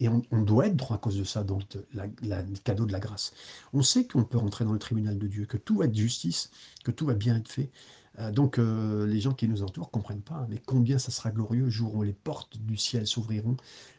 [0.00, 1.60] Et on, doit être droit à cause de ça, dans
[1.92, 3.32] le cadeau de la grâce.
[3.72, 6.50] On sait qu'on peut rentrer dans le tribunal de Dieu, que tout va être justice,
[6.82, 7.70] que tout va bien être fait.
[8.18, 10.46] Euh, donc euh, les gens qui nous entourent ne comprennent pas, hein.
[10.48, 13.56] mais combien ça sera glorieux le jour où les portes du ciel s'ouvriront,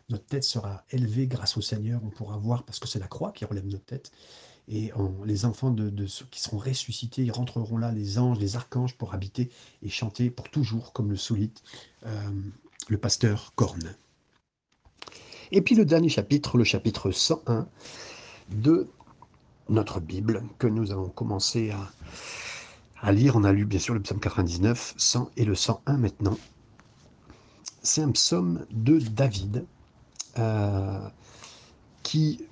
[0.10, 3.32] notre tête sera élevée grâce au Seigneur, on pourra voir, parce que c'est la croix
[3.32, 4.12] qui relève notre tête,
[4.68, 4.92] et
[5.26, 9.14] les enfants de, ceux qui seront ressuscités, ils rentreront là, les anges, les archanges, pour
[9.14, 9.52] habiter
[9.84, 11.58] et chanter pour toujours, comme le solide
[12.06, 12.32] euh,
[12.88, 13.96] le pasteur Corne.
[15.52, 17.68] Et puis le dernier chapitre, le chapitre 101
[18.50, 18.88] de
[19.70, 21.72] notre Bible, que nous avons commencé
[23.02, 23.36] à, lire.
[23.36, 26.38] On a lu bien sûr le psaume 99, 100 et le 101 maintenant.
[27.84, 29.66] C'est un psaume de David
[30.40, 31.08] euh,
[32.02, 32.48] qui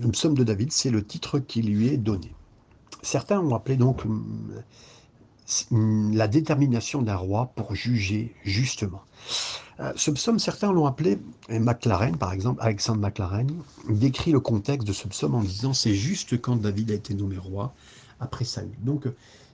[0.00, 2.34] le psaume de David, c'est le titre qui lui est donné.
[3.02, 4.62] Certains ont appelé donc hum,
[5.70, 9.02] hum, la détermination d'un roi pour juger justement.
[9.80, 13.50] Euh, ce psaume, certains l'ont appelé, et McLaren par exemple, Alexandre McLaren,
[13.88, 17.38] décrit le contexte de ce psaume en disant c'est juste quand David a été nommé
[17.38, 17.74] roi
[18.20, 18.70] après Saül.
[18.80, 19.08] Donc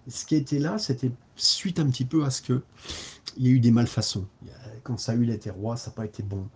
[0.09, 2.63] ce qui était là, c'était suite un petit peu à ce qu'il
[3.39, 4.27] y a eu des malfaçons.
[4.83, 6.47] Quand Saül était roi, ça n'a pas été bon.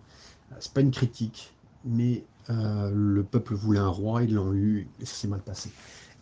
[0.51, 4.87] Euh, c'est pas une critique, mais euh, le peuple voulait un roi, ils l'ont eu,
[4.99, 5.71] et ça s'est mal passé.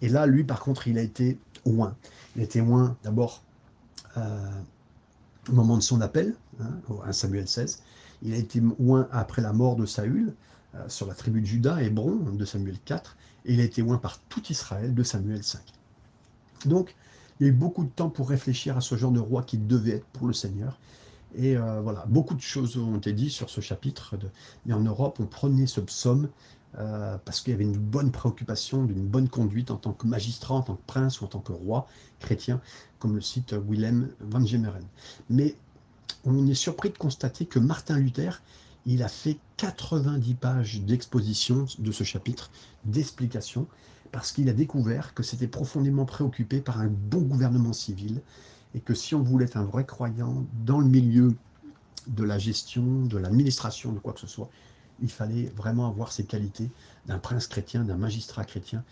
[0.01, 1.95] Et là, lui, par contre, il a été loin.
[2.35, 3.43] Il a été loin, d'abord,
[4.17, 4.51] euh,
[5.49, 6.71] au moment de son appel, hein,
[7.05, 7.81] à Samuel 16.
[8.21, 10.33] Il a été loin après la mort de Saül,
[10.75, 13.17] euh, sur la tribu de Juda, Hébron, de Samuel 4.
[13.45, 15.61] Et il a été loin par tout Israël, de Samuel 5.
[16.65, 16.95] Donc,
[17.39, 19.57] il y a eu beaucoup de temps pour réfléchir à ce genre de roi qui
[19.57, 20.79] devait être pour le Seigneur.
[21.35, 24.17] Et euh, voilà, beaucoup de choses ont été dites sur ce chapitre.
[24.17, 24.27] De...
[24.65, 26.29] Mais en Europe, on prenait ce psaume
[26.79, 30.55] euh, parce qu'il y avait une bonne préoccupation d'une bonne conduite en tant que magistrat,
[30.55, 31.87] en tant que prince ou en tant que roi
[32.19, 32.61] chrétien,
[32.99, 34.83] comme le cite Willem van Gemeren.
[35.29, 35.55] Mais
[36.25, 38.41] on est surpris de constater que Martin Luther,
[38.85, 42.49] il a fait 90 pages d'exposition de ce chapitre,
[42.85, 43.67] d'explication,
[44.11, 48.21] parce qu'il a découvert que c'était profondément préoccupé par un bon gouvernement civil,
[48.75, 51.35] et que si on voulait être un vrai croyant dans le milieu
[52.07, 54.49] de la gestion, de l'administration, de quoi que ce soit,
[55.01, 56.69] il fallait vraiment avoir ces qualités
[57.05, 58.83] d'un prince chrétien, d'un magistrat chrétien,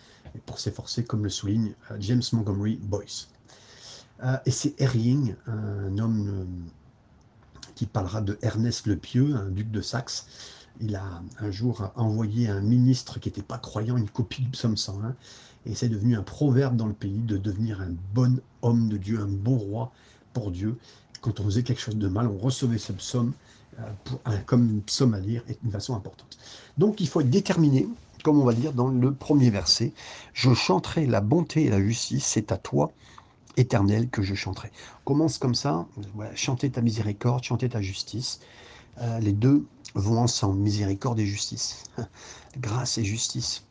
[0.45, 3.29] pour s'efforcer, comme le souligne euh, James Montgomery Boyce.
[4.23, 6.45] Euh, et c'est Herring, un homme euh,
[7.75, 10.27] qui parlera de Ernest le Pieux, un duc de Saxe.
[10.79, 14.77] Il a un jour envoyé un ministre qui n'était pas croyant une copie du psaume
[14.77, 15.15] 101
[15.65, 19.19] et c'est devenu un proverbe dans le pays de devenir un bon homme de Dieu,
[19.19, 19.91] un bon roi
[20.33, 20.77] pour Dieu.
[21.21, 23.33] Quand on faisait quelque chose de mal, on recevait ce psaume
[23.79, 26.37] euh, comme psaume à lire et d'une façon importante.
[26.77, 27.87] Donc il faut être déterminé,
[28.23, 29.93] comme on va dire dans le premier verset,
[30.33, 32.91] je chanterai la bonté et la justice, c'est à toi,
[33.57, 34.71] éternel, que je chanterai.
[35.01, 35.85] On commence comme ça,
[36.35, 38.39] chanter ta miséricorde, chanter ta justice.
[38.99, 41.83] Euh, les deux vont ensemble, miséricorde et justice.
[42.57, 43.63] Grâce et justice.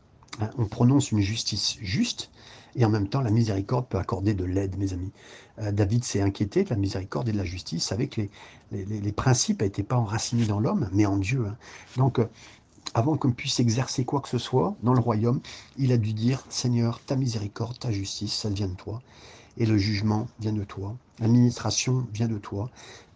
[0.59, 2.31] On prononce une justice juste,
[2.76, 5.11] et en même temps, la miséricorde peut accorder de l'aide, mes amis.
[5.59, 8.31] Euh, David s'est inquiété de la miséricorde et de la justice, avec les,
[8.70, 11.46] les, principes n'étaient pas enracinés dans l'homme, mais en Dieu.
[11.46, 11.57] Hein.
[11.96, 12.26] Donc, euh,
[12.94, 15.40] avant qu'on puisse exercer quoi que ce soit dans le royaume,
[15.76, 19.00] il a dû dire, Seigneur, ta miséricorde, ta justice, ça vient de toi.
[19.59, 20.96] Et le jugement vient de toi.
[21.18, 22.70] L'administration vient de toi.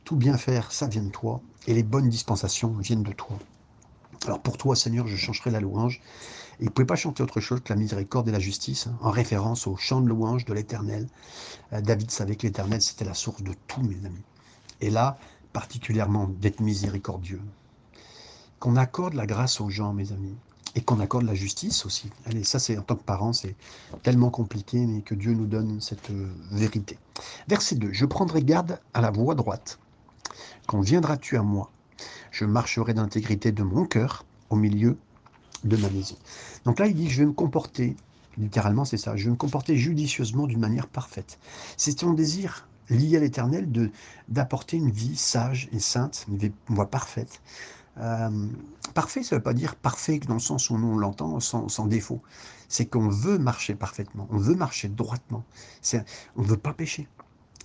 [0.04, 1.40] Tout bien faire, ça vient de toi.
[1.66, 3.38] Et les bonnes dispensations viennent de toi.
[4.26, 6.00] Alors pour toi, Seigneur, je changerai la louange
[6.60, 9.10] il ne pouvait pas chanter autre chose que la miséricorde et la justice, hein, en
[9.10, 11.06] référence au chant de louange de l'Éternel.
[11.72, 14.22] Euh, David savait que l'Éternel, c'était la source de tout, mes amis.
[14.80, 15.18] Et là,
[15.52, 17.40] particulièrement, d'être miséricordieux.
[18.58, 20.36] Qu'on accorde la grâce aux gens, mes amis,
[20.74, 22.10] et qu'on accorde la justice aussi.
[22.26, 23.54] Allez, ça, c'est en tant que parent, c'est
[24.02, 26.98] tellement compliqué, mais que Dieu nous donne cette euh, vérité.
[27.48, 27.92] Verset 2.
[27.92, 29.78] Je prendrai garde à la voie droite.
[30.66, 31.70] Quand viendras-tu à moi?
[32.30, 34.98] Je marcherai d'intégrité de mon cœur au milieu
[35.64, 36.16] de ma maison.
[36.64, 37.96] Donc là, il dit, je vais me comporter,
[38.38, 41.38] littéralement c'est ça, je vais me comporter judicieusement d'une manière parfaite.
[41.76, 43.90] C'est ton désir lié à l'éternel de
[44.28, 47.40] d'apporter une vie sage et sainte, une, vie, voie parfaite.
[47.98, 48.48] Euh,
[48.92, 51.86] parfait, ça ne veut pas dire parfait dans le sens où on l'entend, sans, sans,
[51.86, 52.20] défaut.
[52.68, 55.44] C'est qu'on veut marcher parfaitement, on veut marcher droitement,
[56.36, 57.08] on ne veut pas pécher.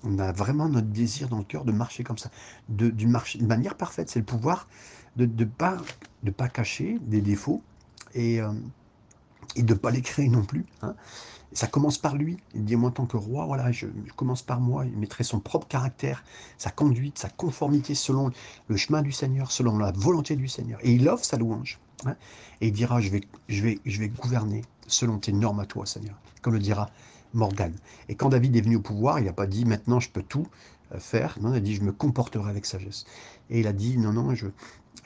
[0.03, 2.29] On a vraiment notre désir dans le cœur de marcher comme ça,
[2.69, 4.09] d'une manière parfaite.
[4.09, 4.67] C'est le pouvoir
[5.17, 5.77] de ne pas,
[6.23, 7.61] de pas cacher des défauts,
[8.13, 8.51] et, euh,
[9.55, 10.65] et de ne pas les créer non plus.
[10.81, 10.95] Hein.
[11.51, 12.37] Ça commence par lui.
[12.53, 14.85] Il dit, moi, en tant que roi, voilà, je, commence par moi.
[14.85, 16.23] Il mettrait son propre caractère,
[16.57, 18.31] sa conduite, sa conformité selon
[18.67, 20.79] le chemin du Seigneur, selon la volonté du Seigneur.
[20.83, 21.79] Et il offre sa louange.
[22.05, 22.15] Hein.
[22.61, 25.85] Et il dira, je vais, je, vais, je vais gouverner selon tes normes à toi,
[25.87, 26.15] Seigneur.
[26.41, 26.89] Comme le dira
[27.33, 27.73] Morgan.
[28.09, 30.47] Et quand David est venu au pouvoir, il n'a pas dit, maintenant, je peux tout
[30.97, 31.37] faire.
[31.41, 33.05] Non, il a dit, je me comporterai avec sagesse.
[33.49, 34.47] Et il a dit, non, non, je,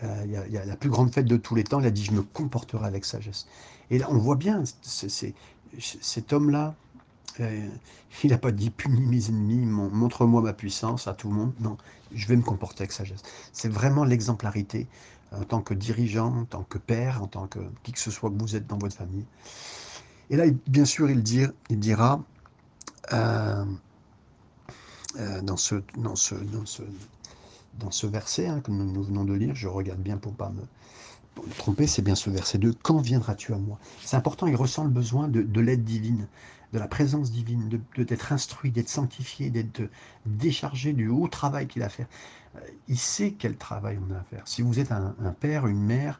[0.03, 2.03] euh, il y, a la plus grande fête de tous les temps, il a dit,
[2.03, 3.47] je me comporterai avec sagesse.
[3.89, 6.75] Et là, on voit bien, cet homme-là,
[7.39, 7.67] euh,
[8.23, 11.53] il n'a pas dit, punis mes ennemis, montre-moi ma puissance à tout le monde.
[11.59, 11.77] Non,
[12.13, 13.21] je vais me comporter avec sagesse.
[13.51, 14.87] C'est vraiment l'exemplarité
[15.31, 18.29] en tant que dirigeant, en tant que père, en tant que qui que ce soit
[18.29, 19.25] que vous êtes dans votre famille.
[20.29, 22.21] Et là, bien sûr, il dira,
[23.13, 23.65] euh,
[25.43, 26.83] dans ce, dans ce, dans ce
[27.79, 30.49] dans ce verset hein, que nous, venons de lire, je regarde bien pour ne pas
[30.49, 30.61] me,
[31.57, 33.79] tromper, c'est bien ce verset 2, quand viendras-tu à moi?
[34.03, 36.27] C'est important, il ressent le besoin de, l'aide divine,
[36.73, 39.81] de la présence divine, de d'être instruit, d'être sanctifié, d'être
[40.25, 42.07] déchargé du haut travail qu'il a à faire.
[42.55, 44.47] Euh, il sait quel travail on a à faire.
[44.47, 46.19] Si vous êtes un, père, une mère,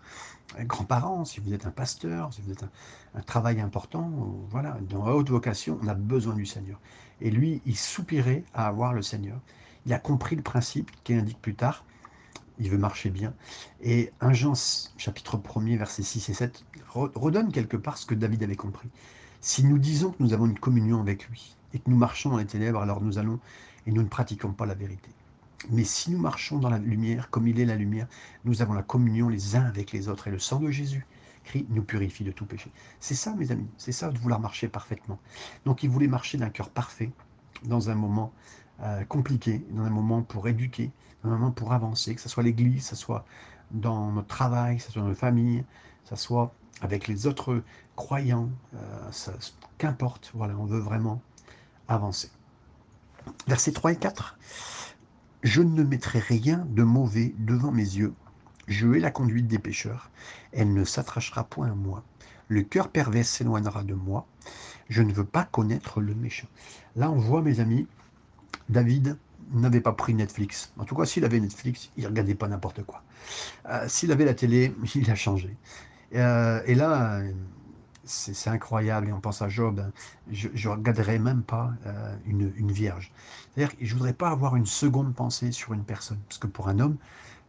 [0.57, 2.65] un grand-parent, si vous êtes un pasteur, si vous êtes
[3.15, 4.09] un, travail important,
[4.49, 6.79] voilà, dans la haute vocation, on a besoin du Seigneur.
[7.21, 9.39] Et lui, il soupirait à avoir le Seigneur
[9.85, 11.83] il a compris le principe qu'il indique plus tard.
[12.59, 13.33] Il veut marcher bien.
[13.81, 14.53] Et 1 Jean
[14.97, 18.89] chapitre 1er, versets 6 et 7 redonne quelque part ce que David avait compris.
[19.41, 22.37] Si nous disons que nous avons une communion avec lui et que nous marchons dans
[22.37, 23.39] les ténèbres, alors nous allons
[23.87, 25.09] et nous ne pratiquons pas la vérité.
[25.69, 28.07] Mais si nous marchons dans la lumière, comme il est la lumière,
[28.45, 30.27] nous avons la communion les uns avec les autres.
[30.27, 31.05] Et le sang de Jésus
[31.69, 32.71] Nous purifie de tout péché.
[32.99, 35.19] C'est ça, mes amis, c'est ça de vouloir marcher parfaitement.
[35.65, 37.11] Donc il voulait marcher d'un cœur parfait
[37.63, 38.31] dans un moment
[38.81, 40.91] euh, compliqué, dans un moment pour éduquer,
[41.23, 43.25] dans un moment pour avancer, que ce soit l'église, que ce soit
[43.71, 45.63] dans notre travail, que ce soit dans notre famille,
[46.03, 47.61] que ce soit avec les autres
[47.95, 49.11] croyants, euh,
[49.77, 51.21] qu'importe, voilà, on veut vraiment
[51.87, 52.29] avancer.
[53.47, 54.37] Versets 3 et 4.
[55.43, 58.13] Je ne mettrai rien de mauvais devant mes yeux.
[58.67, 60.09] Je hais la conduite des pécheurs.
[60.51, 62.03] Elle ne s'attachera point à moi.
[62.47, 64.25] Le cœur pervers s'éloignera de moi.
[64.89, 66.47] Je ne veux pas connaître le méchant.
[66.95, 67.87] Là, on voit, mes amis,
[68.69, 69.17] David
[69.51, 70.71] n'avait pas pris Netflix.
[70.77, 73.03] En tout cas, s'il avait Netflix, il ne regardait pas n'importe quoi.
[73.69, 75.55] Euh, s'il avait la télé, il a changé.
[76.15, 77.21] Euh, et là,
[78.05, 79.91] c'est incroyable, et on pense à Job, hein.
[80.29, 83.11] je ne regarderai même pas euh, une, vierge.
[83.53, 86.67] C'est-à-dire je ne voudrais pas avoir une seconde pensée sur une personne, parce que pour
[86.67, 86.97] un homme,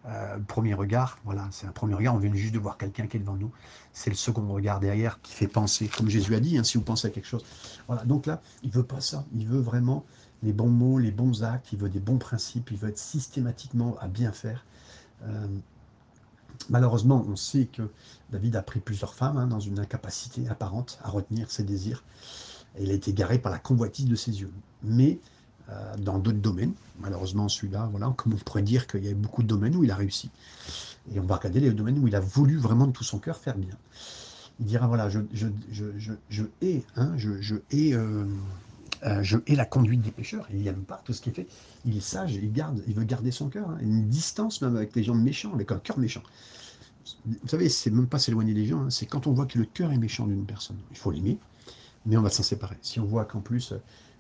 [0.06, 3.16] euh, premier regard, voilà, c'est un premier regard, on vient juste de voir quelqu'un qui
[3.16, 3.50] est devant nous,
[3.92, 6.84] c'est le second regard derrière qui fait penser, comme Jésus a dit, hein, si vous
[6.84, 7.44] pensez à quelque chose.
[7.86, 10.04] Voilà, donc là, il veut pas ça, il veut vraiment
[10.42, 13.96] les bons mots, les bons actes, il veut des bons principes, il veut être systématiquement
[14.00, 14.66] à bien faire.
[15.22, 15.46] Euh,
[16.70, 17.90] Malheureusement, on sait que
[18.30, 22.04] David a pris plusieurs femmes hein, dans une incapacité apparente à retenir ses désirs.
[22.76, 24.52] Et il a été garé par la convoitise de ses yeux.
[24.82, 25.18] Mais
[25.98, 29.48] dans d'autres domaines, malheureusement celui-là, voilà, comme on pourrait dire qu'il y a beaucoup de
[29.48, 30.30] domaines où il a réussi.
[31.12, 33.36] Et on va regarder les domaines où il a voulu vraiment de tout son cœur
[33.36, 33.76] faire bien.
[34.60, 38.24] Il dira, voilà, je, je, je, je hais, hein, je, hais euh,
[39.04, 40.46] euh, je la conduite des pêcheurs.
[40.52, 41.48] Il n'aime pas tout ce qui est fait.
[41.84, 43.68] Il est sage, il, garde, il veut garder son cœur.
[43.68, 43.78] Hein.
[43.80, 46.22] Une distance même avec les gens méchants, avec un cœur méchant.
[47.26, 48.90] Vous savez, c'est même pas s'éloigner des gens, hein.
[48.90, 50.78] c'est quand on voit que le cœur est méchant d'une personne.
[50.90, 51.38] Il faut l'aimer,
[52.06, 52.78] mais on va s'en séparer.
[52.80, 53.74] Si on voit qu'en plus,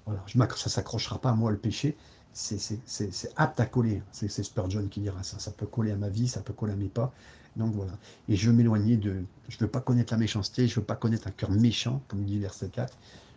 [0.06, 0.24] voilà,
[0.56, 1.96] ça s'accrochera pas à moi le péché,
[2.32, 4.02] c'est apte à coller.
[4.12, 5.38] C'est Spurgeon qui dira ça.
[5.38, 7.12] Ça peut coller à ma vie, ça peut coller à mes pas.
[7.56, 7.92] Donc voilà.
[8.28, 9.24] Et je veux m'éloigner de.
[9.48, 12.02] Je ne veux pas connaître la méchanceté, je ne veux pas connaître un cœur méchant,
[12.08, 12.96] comme dit verset 4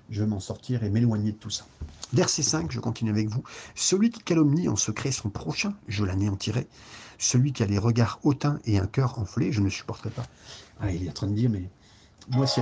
[0.09, 1.65] je vais m'en sortir et m'éloigner de tout ça.
[2.13, 3.43] Verset 5, je continue avec vous.
[3.75, 6.67] Celui qui calomnie en secret son prochain, je l'anéantirai.
[7.17, 10.25] Celui qui a les regards hautains et un cœur enflé, je ne supporterai pas.
[10.79, 11.69] Ah, il est en train de dire, mais
[12.29, 12.61] moi, c'est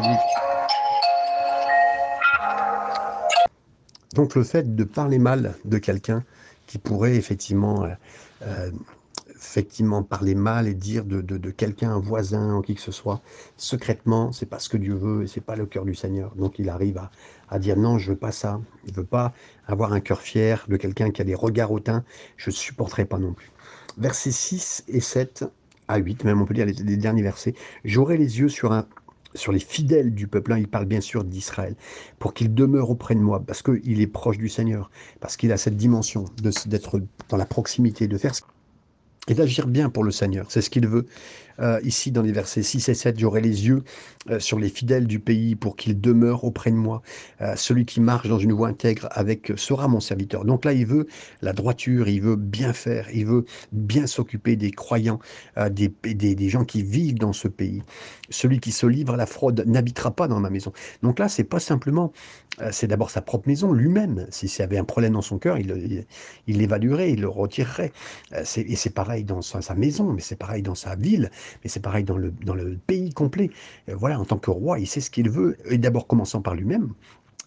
[4.15, 6.23] Donc le fait de parler mal de quelqu'un
[6.67, 7.89] qui pourrait effectivement euh,
[8.43, 8.71] euh,
[9.36, 13.21] effectivement parler mal et dire de, de, quelqu'un, un voisin ou qui que ce soit,
[13.58, 16.34] secrètement, c'est pas ce que Dieu veut et c'est pas le cœur du Seigneur.
[16.36, 17.12] Donc il arrive à,
[17.49, 18.62] à dire non, je veux pas ça.
[18.88, 19.34] Il veut pas
[19.67, 22.06] avoir un cœur fier de quelqu'un qui a des regards hautains.
[22.38, 23.51] Je ne supporterai pas non plus.
[23.97, 25.43] Versets 6 et 7
[25.89, 27.54] à 8, même on peut lire les, les derniers versets.
[27.84, 28.88] J'aurai les yeux sur un
[29.36, 31.76] sur les fidèles du peuple, hein, il parle bien sûr d'Israël,
[32.19, 35.58] pour qu'il demeure auprès de moi, parce qu'il est proche du Seigneur, parce qu'il a
[35.58, 36.26] cette dimension
[36.65, 38.34] d'être dans la proximité, de faire
[39.28, 40.48] et d'agir bien pour le Seigneur.
[40.50, 41.06] C'est ce qu'il veut.
[41.59, 43.83] Euh, ici, dans les versets 6 et 7, j'aurai les yeux
[44.29, 47.01] euh, sur les fidèles du pays pour qu'ils demeurent auprès de moi.
[47.41, 49.09] Euh, celui qui marche dans une voie intègre
[49.55, 50.45] sera mon serviteur.
[50.45, 51.07] Donc là, il veut
[51.41, 55.19] la droiture, il veut bien faire, il veut bien s'occuper des croyants,
[55.69, 57.83] des, gens qui vivent dans ce pays.
[58.29, 60.73] Celui qui se livre à la fraude n'habitera pas dans ma maison.
[61.03, 62.11] Donc là, c'est pas simplement,
[62.71, 64.27] c'est d'abord sa propre maison, lui-même.
[64.29, 66.05] Si y avait un problème dans son cœur, il
[66.47, 67.91] l'évaluerait, il le retirerait.
[68.31, 71.31] et c'est pareil dans sa maison, mais c'est pareil dans sa ville,
[71.63, 73.49] mais c'est pareil dans le, dans le pays complet.
[73.89, 76.55] Euh, voilà, en tant que roi, il sait ce qu'il veut, et d'abord commençant par
[76.55, 76.93] lui-même,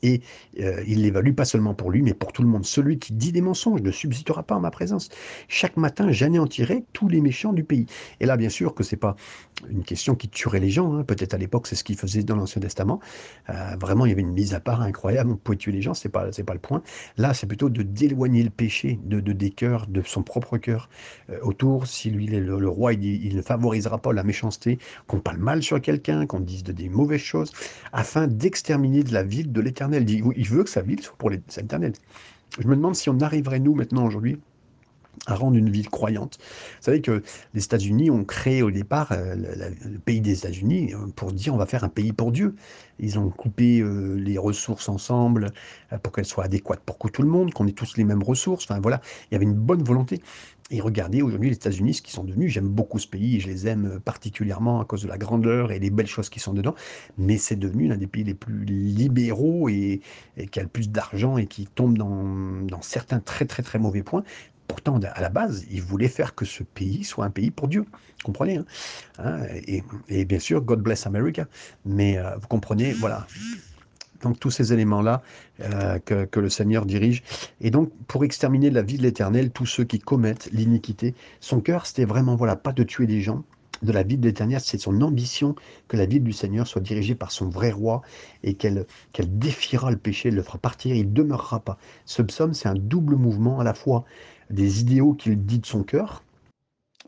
[0.03, 0.21] et
[0.61, 2.65] euh, il l'évalue pas seulement pour lui, mais pour tout le monde.
[2.65, 5.09] Celui qui dit des mensonges ne subsistera pas en ma présence.
[5.49, 7.87] Chaque matin, j'anéantirai tous les méchants du pays.
[8.21, 9.17] Et là, bien sûr que c'est pas
[9.69, 10.95] une question qui tuerait les gens.
[10.95, 11.05] Hein.
[11.05, 13.01] Peut-être à l'époque, c'est ce qu'il faisait dans l'Ancien Testament.
[13.51, 15.31] Euh, vraiment, il y avait une mise à part incroyable.
[15.33, 16.83] On pouvait tuer les gens, c'est pas, c'est pas le point.
[17.17, 20.89] Là, c'est plutôt de d'éloigner le péché de, de, des cœurs, de son propre cœur
[21.31, 21.87] euh, autour.
[21.87, 25.81] Si lui, le, le roi, il, ne favorisera pas la méchanceté, qu'on parle mal sur
[25.81, 27.53] quelqu'un, qu'on dise de, des mauvaises choses,
[27.93, 31.93] afin d'exterminer de la ville de l'Éternel il veut que sa ville soit pour l'éternel.
[32.59, 34.39] Je me demande si on arriverait, nous, maintenant, aujourd'hui,
[35.27, 36.39] à rendre une ville croyante.
[36.41, 37.23] Vous savez que
[37.55, 41.59] les États-Unis ont créé au départ euh, le, pays des États-Unis euh, pour dire on
[41.59, 42.55] va faire un pays pour Dieu.
[42.99, 45.51] Ils ont coupé euh, les ressources ensemble
[46.03, 48.65] pour qu'elles soient adéquates pour tout le monde, qu'on ait tous les mêmes ressources.
[48.65, 50.21] Enfin voilà, il y avait une bonne volonté.
[50.71, 52.53] Et regardez aujourd'hui les États-Unis, ce qu'ils sont devenus.
[52.53, 55.81] J'aime beaucoup ce pays et je les aime particulièrement à cause de la grandeur et
[55.81, 56.75] des belles choses qui sont dedans.
[57.17, 60.03] Mais c'est devenu l'un des pays les plus libéraux et,
[60.51, 64.03] qui a le plus d'argent et qui tombe dans, dans certains très très très mauvais
[64.03, 64.25] points
[64.69, 67.81] pourtant, à la base, ils voulaient faire que ce pays soit un pays pour Dieu.
[67.81, 68.65] Vous comprenez hein,
[69.19, 69.41] hein
[70.09, 71.47] et, bien sûr, God bless America.
[71.85, 73.27] Mais euh, vous comprenez, voilà.
[74.23, 75.23] donc tous ces éléments-là,
[75.61, 77.23] heu, que le Seigneur dirige
[77.61, 81.15] et donc pour exterminer la vie de l'Éternel, tous ceux qui commettent l'iniquité.
[81.41, 83.45] Son cœur, c'était vraiment, voilà, pas de tuer des gens,
[83.83, 85.55] de la ville de l'Éternel, c'est son ambition
[85.87, 88.03] que la ville du Seigneur soit dirigée par son vrai roi
[88.43, 91.79] et qu'elle qu'elle défiera le péché, elle le fera partir, il demeurera pas.
[92.05, 94.05] Ce psaume, c'est un double mouvement, à la fois
[94.51, 96.25] des idéaux qu'il dit de son cœur,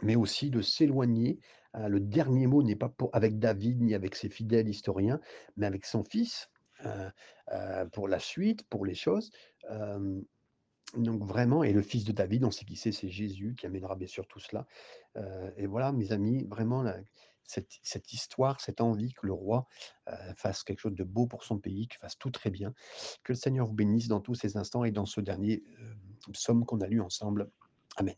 [0.02, 1.38] mais aussi de s'éloigner.
[1.76, 5.20] Heu, le dernier mot n'est pas pour avec David, ni avec ses fidèles historiens,
[5.56, 6.50] mais avec son fils,
[6.84, 7.10] heu
[7.52, 9.30] heu, pour la suite, pour les choses.
[10.96, 13.94] Donc vraiment et le fils de David, on sait qui c'est, c'est Jésus qui amènera
[13.94, 14.66] bien sûr tout cela.
[15.56, 16.84] Et voilà mes amis, vraiment
[17.44, 19.68] cette histoire, cette envie que le roi,
[20.36, 22.74] fasse quelque chose de beau pour son pays, qu'il fasse tout très bien.
[23.22, 25.62] Que le Seigneur vous bénisse dans tous ces instants et dans ce dernier,
[26.32, 27.50] psaume qu'on a lu ensemble.
[27.96, 28.16] Amen.